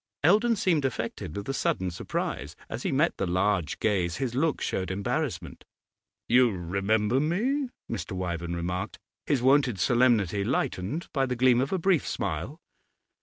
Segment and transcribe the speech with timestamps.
[0.23, 4.59] Eldon seemed affected with a sudden surprise; as he met the large gaze his look
[4.59, 5.63] showed embarrassment.
[6.27, 8.13] 'You remember me?' Mr.
[8.13, 12.59] Wyvern remarked, his wonted solemnity lightened by the gleam of a brief smile.